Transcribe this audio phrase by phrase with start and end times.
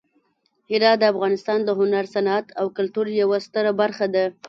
[0.69, 4.25] هرات د افغانستان د هنر، صنعت او کلتور یوه ستره برخه ده.